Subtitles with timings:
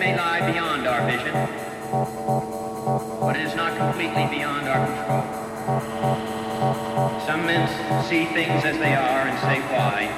[0.00, 1.32] may lie beyond our vision,
[3.20, 5.24] but it is not completely beyond our control.
[7.26, 7.68] Some men
[8.08, 10.08] see things as they are and say why.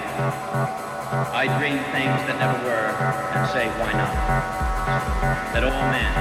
[1.35, 2.95] I dream things that never were
[3.35, 4.15] and say why not.
[5.53, 6.15] That all men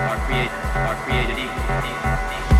[0.00, 1.60] are created, are created equal.
[1.84, 2.53] equal, equal.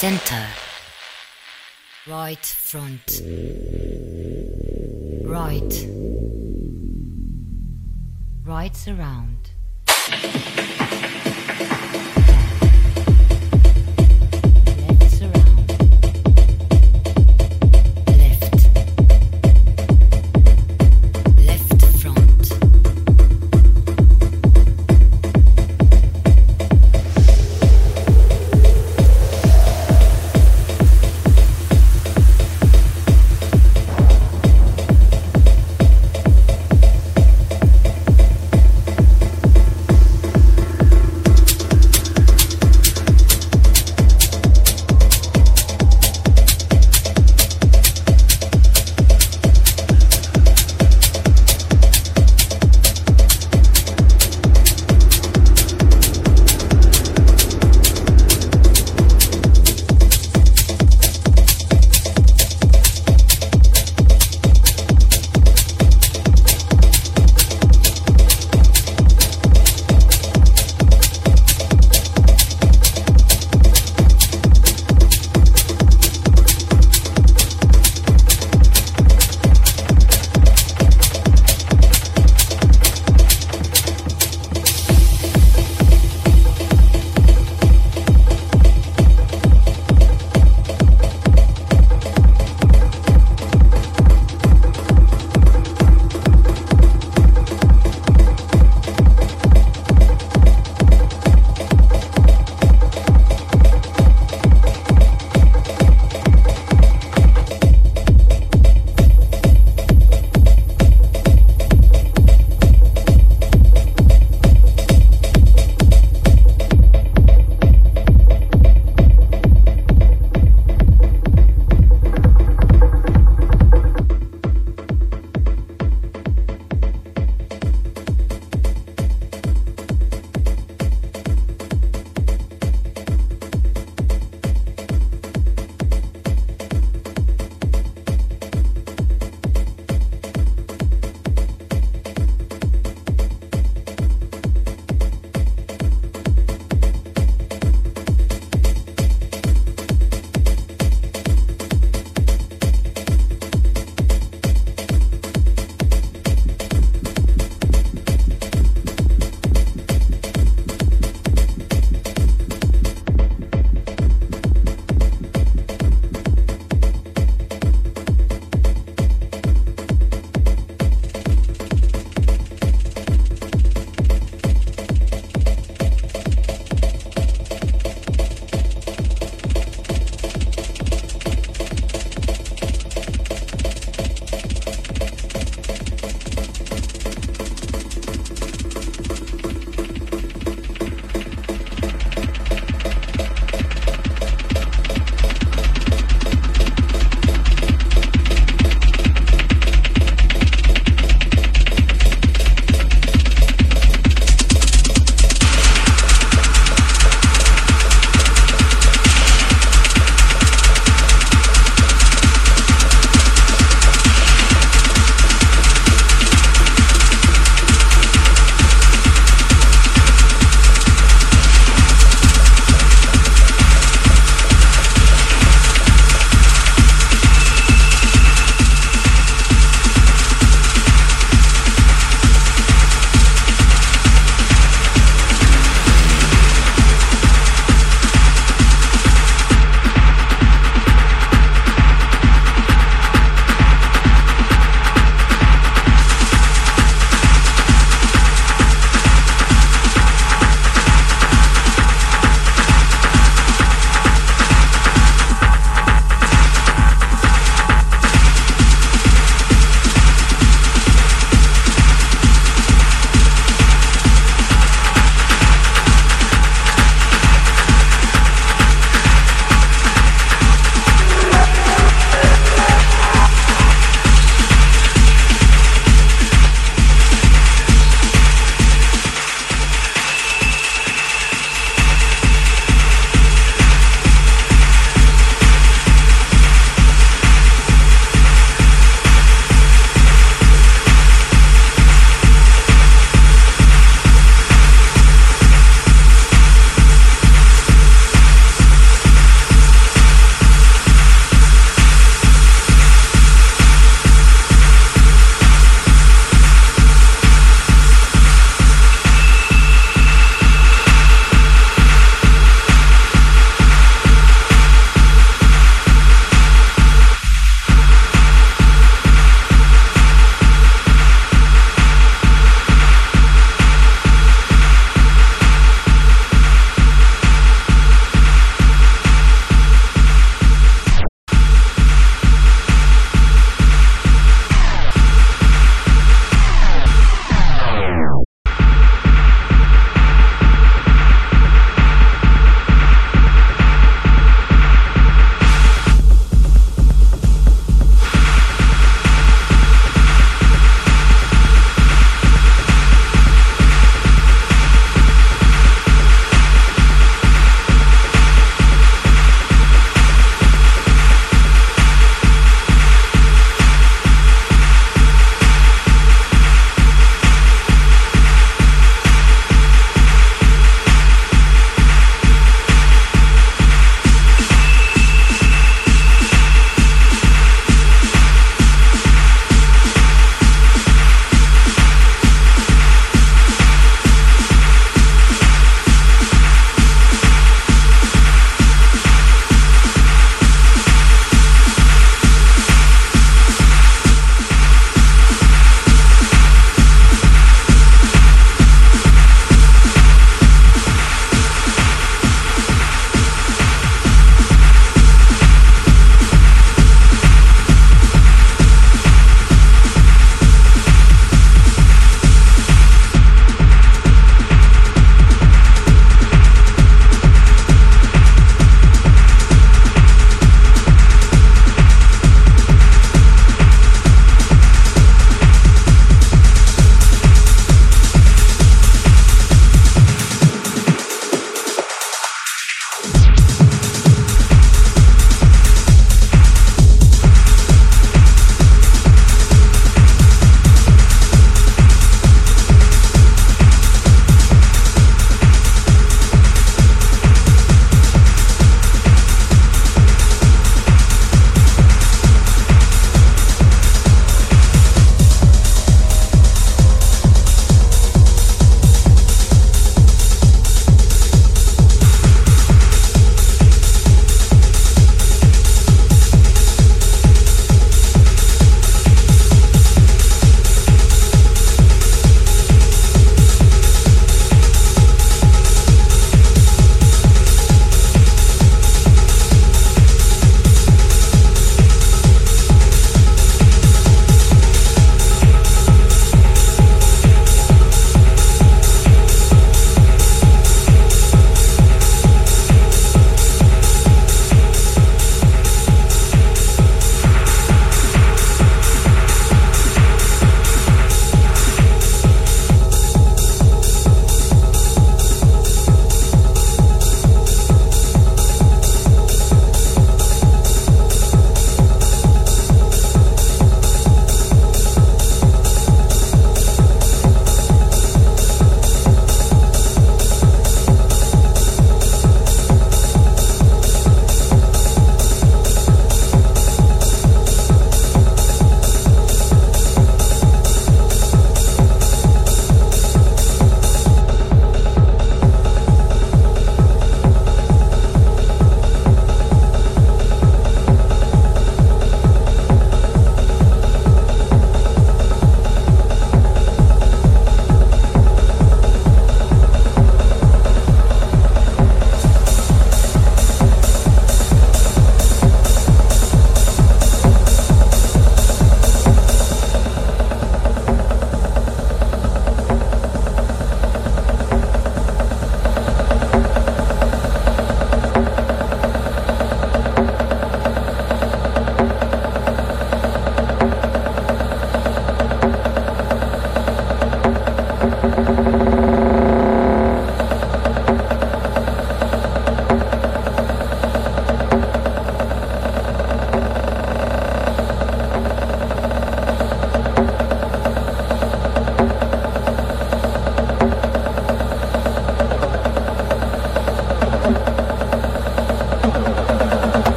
[0.00, 0.46] Center.
[2.08, 3.20] Right front.
[5.26, 5.86] Right.
[8.46, 9.50] Right surround.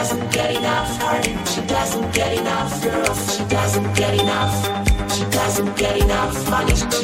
[0.00, 1.46] doesn't get enough.
[1.46, 2.72] She doesn't get enough.
[3.36, 5.12] She doesn't get enough.
[5.12, 6.99] She doesn't get enough money.